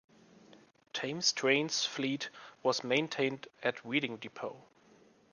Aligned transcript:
Thames 0.93 1.31
Trains' 1.31 1.85
fleet 1.85 2.31
was 2.63 2.83
maintained 2.83 3.47
at 3.61 3.85
Reading 3.85 4.17
depot. 4.17 4.63